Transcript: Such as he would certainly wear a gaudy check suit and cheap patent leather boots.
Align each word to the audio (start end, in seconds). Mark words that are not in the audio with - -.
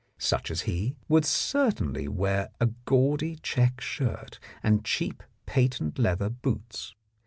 Such 0.17 0.49
as 0.49 0.61
he 0.61 0.95
would 1.07 1.25
certainly 1.25 2.07
wear 2.07 2.49
a 2.59 2.65
gaudy 2.85 3.35
check 3.43 3.79
suit 3.83 4.39
and 4.63 4.83
cheap 4.83 5.21
patent 5.45 5.99
leather 5.99 6.29
boots. 6.31 6.95